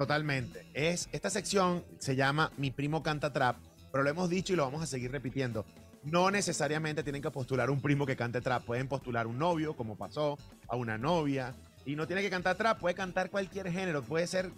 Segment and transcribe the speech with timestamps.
[0.00, 0.66] Totalmente.
[0.72, 3.58] Es, esta sección se llama Mi primo canta trap,
[3.92, 5.66] pero lo hemos dicho y lo vamos a seguir repitiendo.
[6.04, 9.98] No necesariamente tienen que postular un primo que cante trap, pueden postular un novio, como
[9.98, 14.26] pasó, a una novia, y no tiene que cantar trap, puede cantar cualquier género, puede
[14.26, 14.50] ser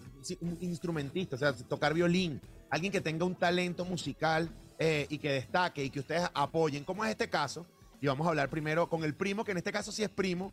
[0.42, 2.40] un instrumentista, o sea, tocar violín,
[2.70, 4.48] alguien que tenga un talento musical
[4.78, 7.66] eh, y que destaque y que ustedes apoyen, como es este caso.
[8.00, 10.52] Y vamos a hablar primero con el primo, que en este caso sí es primo,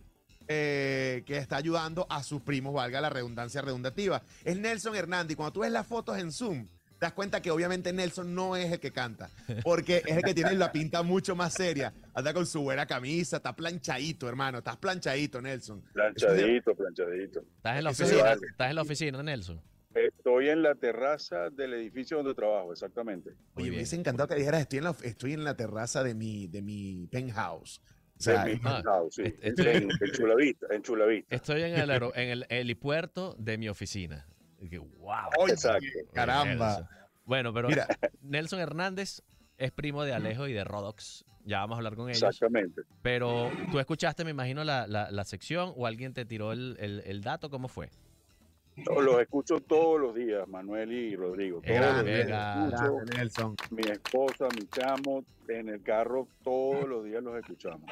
[0.52, 4.24] eh, que está ayudando a sus primos, valga la redundancia redundativa.
[4.44, 5.34] Es Nelson Hernández.
[5.34, 6.66] Y cuando tú ves las fotos en Zoom,
[6.98, 9.30] te das cuenta que obviamente Nelson no es el que canta,
[9.64, 11.94] porque es el que tiene la pinta mucho más seria.
[12.16, 14.58] Anda con su buena camisa, está planchadito, hermano.
[14.58, 15.84] Estás planchadito, Nelson.
[15.94, 17.42] Planchadito, planchadito.
[17.58, 19.62] Estás en la oficina, estás en la oficina, Nelson.
[19.94, 23.32] Estoy en la terraza del edificio donde trabajo, exactamente.
[23.54, 26.48] Oye, me hubiese encantado que dijeras, estoy en la, estoy en la terraza de mi,
[26.48, 27.82] de mi penthouse.
[28.20, 28.60] O sea, en,
[29.12, 29.22] sí.
[29.24, 29.34] en.
[29.42, 29.68] Estoy
[31.62, 34.28] en el, en el helipuerto de mi oficina.
[34.60, 35.48] ¡Wow!
[35.48, 35.88] Exacto.
[36.14, 36.90] Caramba.
[37.24, 37.70] Bueno, pero
[38.22, 39.22] Nelson Hernández
[39.58, 41.24] es primo de Alejo y de Rodox.
[41.46, 42.22] Ya vamos a hablar con ellos.
[42.22, 42.82] Exactamente.
[43.02, 47.50] Pero tú escuchaste, me imagino, la, la, sección o alguien te tiró el, el, dato.
[47.50, 47.90] ¿Cómo fue?
[48.76, 51.62] los escucho todos los días, Manuel y Rodrigo.
[51.62, 53.56] Todos los Nelson.
[53.72, 57.90] Mi esposa, mi chamo, en el carro, todos los días los escuchamos.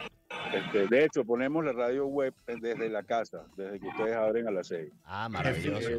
[0.54, 4.52] Este, de hecho, ponemos la radio web desde la casa, desde que ustedes abren a
[4.52, 4.92] las seis.
[5.04, 5.90] Ah, maravilloso.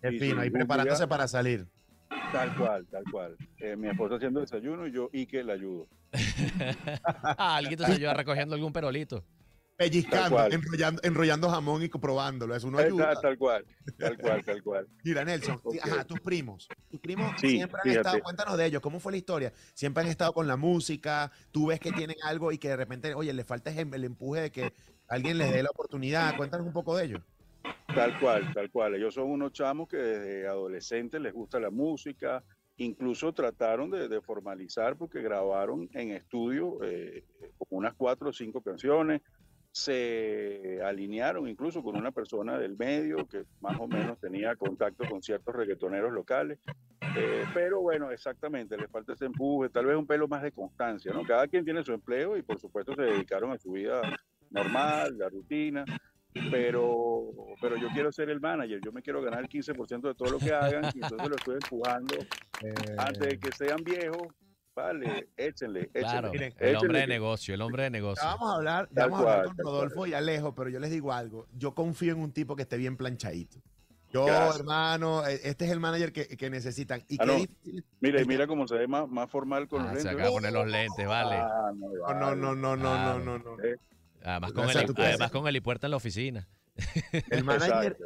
[0.00, 1.66] Qué fino, ahí preparándose para salir.
[2.32, 3.36] Tal cual, tal cual.
[3.58, 5.88] Eh, mi esposa haciendo desayuno y yo y que le ayudo.
[7.04, 9.24] ah, alguien te ayuda recogiendo algún perolito.
[9.78, 12.56] Pellizcando, enrollando, enrollando, jamón y probándolo.
[12.56, 13.14] Eso no ayuda.
[13.20, 13.64] Tal cual,
[13.96, 14.88] tal cual, tal cual.
[15.04, 16.66] Mira, Nelson, ajá, tus primos.
[16.90, 19.52] Tus primos siempre han estado, cuéntanos de ellos, ¿cómo fue la historia?
[19.74, 23.14] Siempre han estado con la música, tú ves que tienen algo y que de repente,
[23.14, 24.72] oye, le falta el empuje de que
[25.06, 26.36] alguien les dé la oportunidad.
[26.36, 27.22] Cuéntanos un poco de ellos.
[27.94, 28.96] Tal cual, tal cual.
[28.96, 32.42] Ellos son unos chamos que desde adolescentes les gusta la música,
[32.78, 37.24] incluso trataron de, formalizar porque grabaron en estudio eh,
[37.56, 39.22] como unas cuatro o cinco canciones,
[39.72, 45.22] se alinearon incluso con una persona del medio que más o menos tenía contacto con
[45.22, 46.58] ciertos reggaetoneros locales.
[47.16, 51.12] Eh, pero bueno, exactamente, les falta ese empuje, tal vez un pelo más de constancia,
[51.12, 51.22] ¿no?
[51.24, 54.02] Cada quien tiene su empleo y por supuesto se dedicaron a su vida
[54.50, 55.84] normal, la rutina,
[56.50, 57.30] pero,
[57.60, 60.38] pero yo quiero ser el manager, yo me quiero ganar el 15% de todo lo
[60.38, 62.14] que hagan y entonces lo estoy empujando
[62.62, 62.74] eh.
[62.96, 64.28] antes de que sean viejos.
[64.78, 66.54] Vale, échenle, échenle.
[66.56, 68.24] el hombre de negocio, el hombre de negocio.
[68.24, 71.48] vamos a hablar, vamos a hablar con Rodolfo y Alejo, pero yo les digo algo.
[71.56, 73.58] Yo confío en un tipo que esté bien planchadito.
[74.12, 77.02] Yo, hermano, e, este es el manager que, que necesitan.
[77.08, 77.38] Y ah, no.
[78.00, 80.04] Mira, mira cómo se ve más, más formal con los lentes.
[80.04, 81.36] Se acaba de poner los lentes, vale.
[81.36, 83.76] Ah, no, no, no, no, no, no, no, eh,
[84.22, 86.48] Además, con, el, además con helipuerta en la oficina.
[87.30, 87.96] El manager.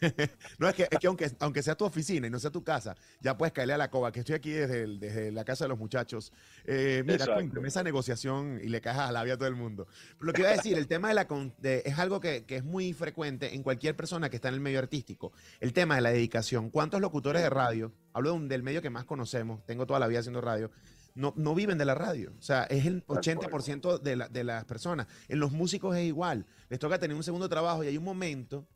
[0.58, 2.96] no, es que, es que aunque, aunque sea tu oficina y no sea tu casa,
[3.20, 5.78] ya puedes caerle a la coba, que estoy aquí desde, desde la casa de los
[5.78, 6.32] muchachos.
[6.64, 9.86] Eh, mira, cuéntame esa negociación y le cajas a la vida a todo el mundo.
[10.20, 11.26] lo que iba a decir, el tema de la.
[11.62, 14.78] es algo que, que, es muy frecuente en cualquier persona que está en el medio
[14.78, 15.32] artístico.
[15.60, 16.70] El tema de la dedicación.
[16.70, 17.92] ¿Cuántos locutores de radio?
[18.12, 20.70] Hablo del medio que más conocemos, tengo toda la vida haciendo radio
[21.14, 22.32] no, no viven de la radio.
[22.38, 25.06] O sea, es el 80% de, la, de las personas.
[25.28, 26.46] En los músicos es igual.
[26.68, 28.66] Les toca tener un segundo trabajo y hay un momento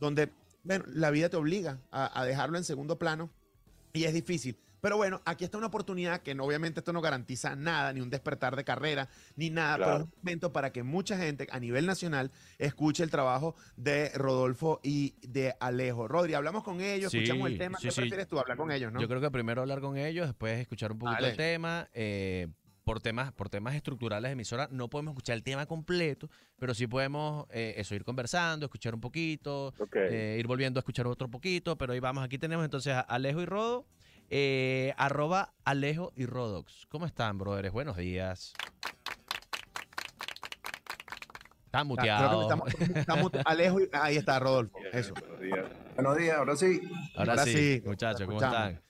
[0.00, 0.30] donde,
[0.62, 3.30] bueno, la vida te obliga a, a dejarlo en segundo plano
[3.92, 4.56] y es difícil.
[4.84, 8.10] Pero bueno, aquí está una oportunidad que no, obviamente esto no garantiza nada, ni un
[8.10, 11.86] despertar de carrera, ni nada, pero es un momento para que mucha gente a nivel
[11.86, 16.06] nacional escuche el trabajo de Rodolfo y de Alejo.
[16.06, 17.78] Rodri, hablamos con ellos, escuchamos el tema.
[17.80, 18.38] ¿Qué prefieres tú?
[18.38, 19.00] Hablar con ellos, ¿no?
[19.00, 21.88] Yo creo que primero hablar con ellos, después escuchar un poquito el tema.
[21.94, 22.48] Eh,
[22.84, 26.28] por temas, por temas estructurales de emisora, no podemos escuchar el tema completo,
[26.58, 31.06] pero sí podemos eh, eso, ir conversando, escuchar un poquito, eh, ir volviendo a escuchar
[31.06, 33.86] otro poquito, pero ahí vamos, aquí tenemos entonces a Alejo y Rodo
[34.36, 36.86] eh, arroba Alejo y Rodox.
[36.88, 37.72] ¿Cómo están, brothers?
[37.72, 38.52] Buenos días.
[41.66, 42.52] Están muteados.
[43.44, 44.76] Alejo y, ahí está Rodolfo.
[44.92, 45.14] Eso.
[45.14, 45.66] Buenos días.
[45.94, 46.80] Buenos días, ahora sí.
[47.14, 48.82] Ahora, sí, muchachos, ¿cómo están?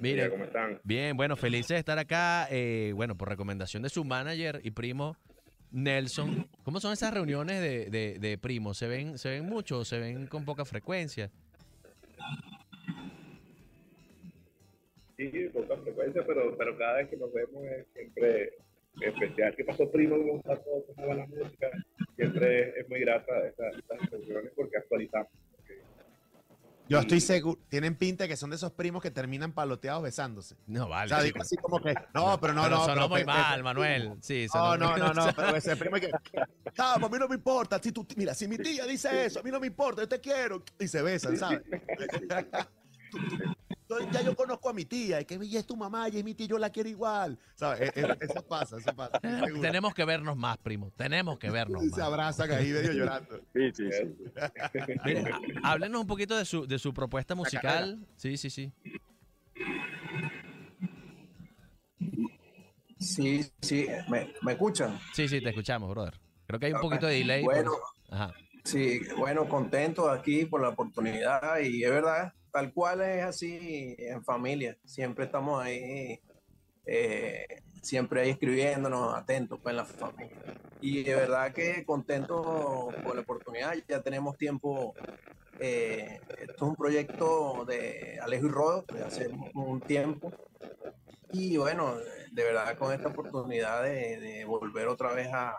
[0.00, 0.80] Miren, ¿cómo están?
[0.82, 2.48] Bien, bueno, felices de estar acá.
[2.50, 5.16] Eh, bueno, por recomendación de su manager y primo
[5.70, 6.48] Nelson.
[6.64, 8.76] ¿Cómo son esas reuniones de, de, de primos?
[8.76, 11.30] ¿Se ven, ¿Se ven mucho o se ven con poca frecuencia?
[15.16, 18.52] Sí, poca frecuencia, pero, pero cada vez que nos vemos es siempre
[19.00, 19.54] especial.
[19.56, 20.16] ¿Qué pasó, primo?
[20.16, 20.84] ¿Cómo está todo?
[20.94, 21.68] ¿Cómo va la música?
[22.16, 23.74] Siempre es muy grata estas,
[24.10, 25.28] reuniones porque actualizamos.
[26.88, 30.54] Yo estoy seguro, tienen pinta que son de esos primos que terminan paloteados besándose.
[30.68, 31.06] No, vale.
[31.06, 32.84] O sea, digo así como que, no, pero no, Pero no.
[32.84, 34.12] sonó pero muy mal, Manuel.
[34.22, 36.12] Sí, No, sonó no, muy- no, no, pero ese primo que,
[36.78, 39.42] ah, a mí no me importa, si tú, mira, si mi tía dice eso, a
[39.42, 41.62] mí no me importa, yo te quiero, y se besan, ¿sabes?
[43.10, 43.54] Tú- tú-
[44.12, 46.34] ya yo conozco a mi tía, y que ella es tu mamá, y es mi
[46.34, 47.92] tía, yo la quiero igual, ¿sabes?
[47.96, 49.20] E- e- Eso pasa, eso pasa.
[49.44, 49.60] seguro.
[49.62, 50.90] Tenemos que vernos más, primo.
[50.96, 52.06] Tenemos que vernos Y se más.
[52.08, 53.40] abrazan ahí medio llorando.
[53.54, 54.14] Sí, sí, sí.
[55.62, 57.98] Háblenos un poquito de su, de su propuesta musical.
[58.16, 58.72] Sí, sí, sí.
[62.98, 64.98] Sí, sí, ¿me, me escuchan?
[65.14, 66.14] Sí, sí, te escuchamos, brother.
[66.46, 67.42] Creo que hay un poquito de delay.
[67.44, 67.72] por- Bueno,
[68.10, 68.32] Ajá.
[68.66, 74.24] Sí, bueno, contento aquí por la oportunidad y es verdad, tal cual es así en
[74.24, 74.76] familia.
[74.84, 76.20] Siempre estamos ahí,
[76.84, 77.46] eh,
[77.82, 80.36] siempre ahí escribiéndonos, atentos pues, en la familia.
[80.80, 83.74] Y de verdad que contento por la oportunidad.
[83.88, 84.94] Ya tenemos tiempo.
[85.58, 90.32] eh, esto es un proyecto de Alejo y Rodo de hace un tiempo.
[91.32, 91.96] Y bueno,
[92.32, 95.58] de verdad con esta oportunidad de, volver otra vez a-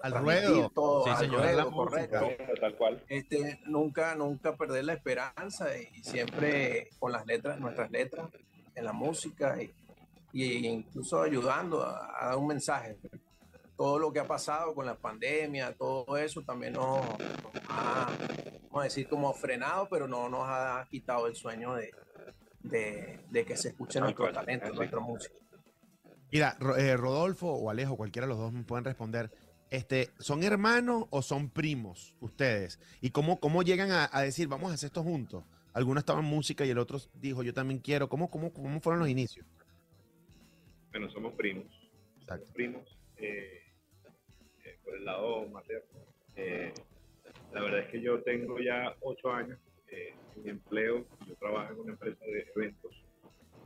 [0.00, 0.70] Al ruedo.
[0.70, 1.42] todo, Sí, al señor.
[1.42, 2.28] ruedo, correcto.
[2.60, 3.04] Tal cual.
[3.08, 8.28] Este, nunca, nunca perder la esperanza y siempre con las letras, nuestras letras
[8.74, 9.72] en la música y,
[10.32, 12.96] y incluso ayudando a, a dar un mensaje.
[13.76, 17.18] Todo lo que ha pasado con la pandemia, todo eso también nos, nos
[17.68, 18.08] ha,
[18.64, 21.92] vamos a decir, como frenado, pero no nos ha quitado el sueño de,
[22.60, 25.34] de, de que se escuche nuestro cual, talento, nuestra música.
[26.32, 29.30] Mira, eh, Rodolfo o Alejo, cualquiera de los dos me pueden responder.
[29.70, 32.80] Este, ¿Son hermanos o son primos ustedes?
[33.00, 35.44] ¿Y cómo, cómo llegan a, a decir, vamos a hacer esto juntos?
[35.74, 38.08] Alguno estaba en música y el otro dijo, yo también quiero.
[38.08, 39.46] ¿Cómo, cómo, cómo fueron los inicios?
[40.90, 41.66] Bueno, somos primos.
[42.20, 42.52] Exacto.
[42.52, 43.62] primos eh,
[44.64, 46.00] eh, por el lado materno.
[46.36, 46.72] Eh,
[47.52, 49.58] la verdad es que yo tengo ya ocho años
[49.90, 51.06] en empleo.
[51.26, 52.92] Yo trabajo en una empresa de eventos.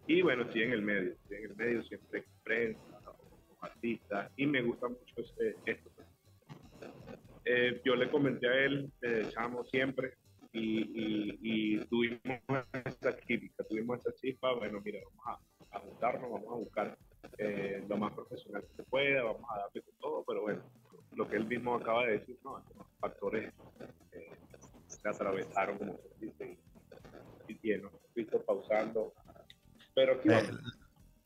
[0.06, 1.12] Y bueno, estoy en el medio.
[1.12, 2.80] Estoy en el medio siempre en prensa,
[3.60, 4.30] artista.
[4.36, 5.90] Y me gusta mucho este- esto.
[7.44, 10.14] Eh, yo le comenté a él, eh, chamo, siempre.
[10.52, 12.20] Y, y, y tuvimos
[12.84, 14.52] esta química, tuvimos esta chispa.
[14.54, 15.40] Bueno, mira, vamos
[15.70, 16.98] a, a juntarnos, vamos a buscar
[17.38, 20.62] eh, lo más profesional que se pueda, vamos a darle con todo, pero bueno,
[21.16, 23.52] lo que él mismo acaba de decir, no, estos factores
[24.12, 24.36] eh,
[24.86, 26.58] se atravesaron, como se dice,
[27.48, 29.14] y, hemos visto pausando,
[29.94, 30.50] pero aquí vamos.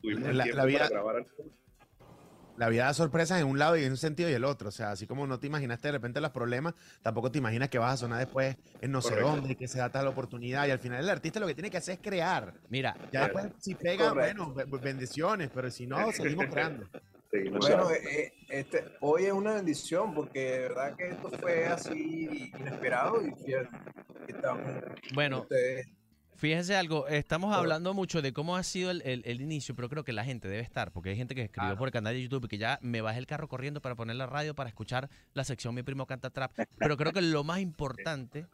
[0.01, 1.29] tuvimos el la- tiempo la vida- para grabar algo.
[2.57, 4.69] La vida da sorpresas en un lado y en un sentido y el otro.
[4.69, 6.73] O sea, así como no te imaginaste de repente los problemas,
[7.03, 9.77] tampoco te imaginas que vas a sonar después en no sé dónde y que se
[9.77, 10.67] da tal oportunidad.
[10.67, 12.53] Y al final el artista lo que tiene que hacer es crear.
[12.69, 14.45] Mira, Ya después, si pega, Correcto.
[14.53, 16.87] bueno, be- bendiciones, pero si no, seguimos creando.
[17.59, 23.21] Bueno, eh, este, hoy es una bendición porque de verdad que esto fue así inesperado
[23.21, 23.33] y
[24.27, 24.63] estamos
[25.13, 25.87] bueno, ustedes
[26.37, 30.03] Fíjense algo, estamos hablando mucho de cómo ha sido el, el- el inicio, pero creo
[30.03, 31.77] que la gente debe estar, porque hay gente que escribió Claro.
[31.79, 34.15] por el canal de YouTube y que ya me bajé el carro corriendo para poner
[34.17, 36.51] la radio para escuchar la sección Mi Primo Canta Trap.
[36.77, 38.45] Pero creo que lo más importante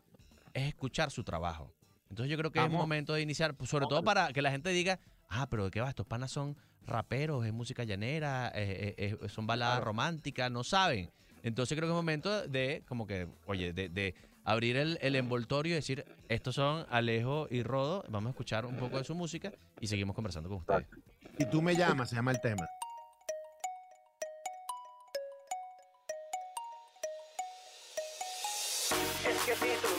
[0.54, 1.74] es escuchar su trabajo.
[2.10, 4.70] Entonces yo creo que es momento de iniciar, pues, sobre todo para que la gente
[4.70, 5.90] diga, ah, pero ¿de qué va?
[5.90, 6.56] Estos panas son
[6.86, 11.10] raperos, es música llanera, eh, eh, eh, son baladas románticas, no saben.
[11.42, 15.74] Entonces creo que es momento de, como que, oye, de, de abrir el, el envoltorio
[15.74, 19.52] y decir, estos son Alejo y Rodo, vamos a escuchar un poco de su música
[19.80, 20.88] y seguimos conversando con ustedes.
[21.38, 22.68] Si tú me llamas, se llama el tema.
[29.26, 29.93] Es que si tú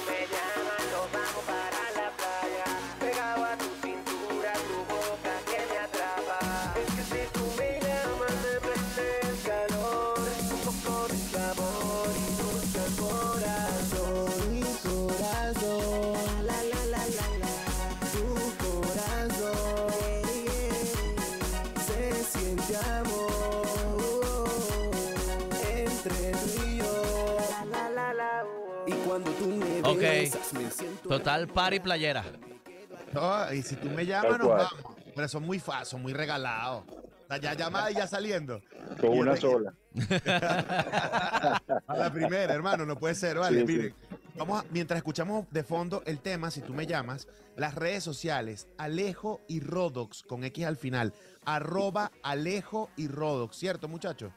[29.94, 31.08] Ok.
[31.08, 32.24] Total party playera.
[33.13, 34.96] No, y si tú me llamas, nos vamos.
[35.15, 36.84] Pero son muy fa, son muy regalados.
[37.41, 38.60] Ya llamada y ya saliendo.
[39.01, 39.74] Con Y una sola.
[41.86, 43.60] A la primera, hermano, no puede ser, vale.
[43.60, 43.72] Sí, sí.
[43.77, 43.94] Miren,
[44.36, 48.69] vamos a- mientras escuchamos de fondo el tema, si tú me llamas, las redes sociales,
[48.79, 51.13] Alejo y Rodox, con X al final,
[51.44, 54.32] arroba Alejo y Rodox, ¿cierto, muchachos?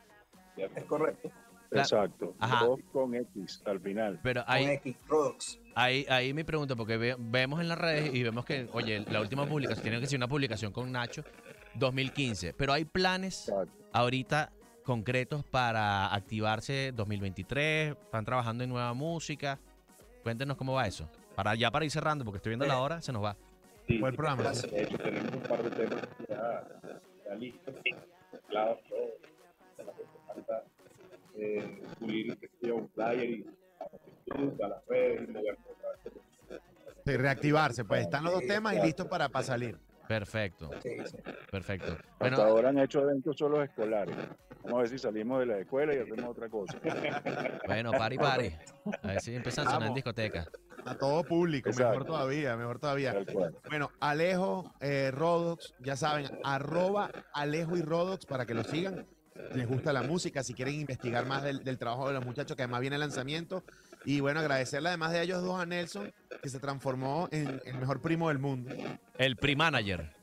[0.58, 1.30] es correcto.
[1.70, 1.84] Claro.
[1.84, 2.36] Exacto.
[2.40, 2.66] Ajá.
[2.92, 4.20] Con X al final.
[4.24, 5.60] Pero con ahí, X Products.
[5.76, 9.20] ahí, ahí mi pregunta, porque ve- vemos en las redes y vemos que, oye, la
[9.22, 11.24] última publicación, tiene que ser una publicación con Nacho,
[11.76, 13.72] 2015, pero hay planes Exacto.
[13.94, 14.52] ahorita
[14.84, 19.60] concretos para activarse 2023, están trabajando en nueva música.
[20.24, 21.10] Cuéntenos cómo va eso.
[21.36, 23.36] Para ya para ir cerrando, porque estoy viendo la hora, se nos va.
[23.88, 24.44] Sí, Buen programa.
[24.44, 26.68] De hecho, tenemos un par de temas ya,
[27.26, 27.76] ya listos,
[28.52, 28.80] falta
[31.38, 33.46] eh, pulir que sea un flyer y
[34.62, 35.30] a las redes
[37.14, 39.78] y reactivarse, pues están los dos temas y listos para, para salir.
[40.08, 40.70] Perfecto,
[41.52, 41.98] perfecto.
[42.20, 44.16] Hasta ahora han hecho eventos solo escolares.
[44.64, 46.78] Vamos a ver si salimos de la escuela y hacemos otra cosa.
[47.68, 48.54] bueno, pari pari.
[49.04, 49.96] A ver si empiezan a sonar en Vamos.
[49.96, 50.48] discoteca.
[50.86, 53.16] A todo público, mejor todavía, mejor todavía.
[53.68, 59.06] Bueno, Alejo eh, Rodox, ya saben, arroba Alejo y Rodox para que lo sigan.
[59.54, 62.64] Les gusta la música, si quieren investigar más del, del trabajo de los muchachos, que
[62.64, 63.64] además viene el lanzamiento.
[64.06, 68.02] Y bueno, agradecerle además de ellos dos a Nelson, que se transformó en el mejor
[68.02, 68.74] primo del mundo.
[69.18, 70.14] El pre-manager.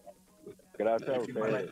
[0.79, 1.71] Gracias a ustedes.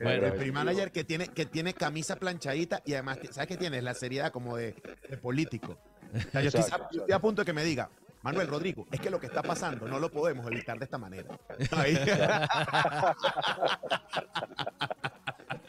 [0.00, 0.26] Bueno.
[0.28, 3.82] el pre manager que tiene, que tiene camisa planchadita y además, ¿sabes qué tiene?
[3.82, 4.76] La seriedad como de,
[5.10, 5.76] de político.
[6.14, 6.62] O sea, yo, estoy,
[6.92, 7.90] yo estoy a punto de que me diga,
[8.22, 11.36] Manuel Rodrigo, es que lo que está pasando no lo podemos evitar de esta manera.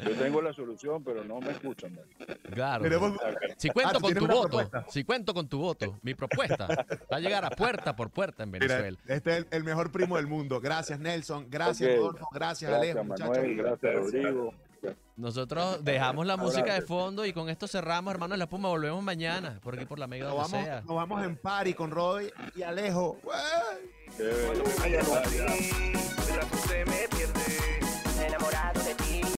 [0.09, 1.99] Yo tengo la solución, pero no me escuchan.
[2.53, 2.83] Claro.
[3.57, 4.85] Si cuento Ah, ¿tú con tu voto, propuesta?
[4.89, 6.67] si cuento con tu voto, mi propuesta
[7.11, 8.97] va a llegar a puerta por puerta en Mira, Venezuela.
[9.07, 10.59] este es el, el mejor primo del mundo.
[10.59, 11.47] Gracias, Nelson.
[11.49, 11.97] Gracias, Ok.
[11.97, 12.29] Rodolfo.
[12.33, 13.37] Gracias, Gracias, Alejo, muchachos.
[13.57, 14.53] Gracias, Rodrigo.
[15.17, 18.69] Nosotros dejamos la música de fondo y con esto cerramos, hermanos la Puma.
[18.69, 20.81] Volvemos mañana, por aquí por la Mega Nos donde vamos, sea.
[20.81, 23.17] nos vamos en party con Roy y Alejo.
[23.21, 24.71] Cuando me
[26.67, 28.78] se me